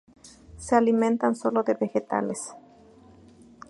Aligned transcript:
Se 0.57 0.75
alimentan 0.75 1.35
sólo 1.35 1.61
de 1.61 1.75
vegetales. 1.75 2.55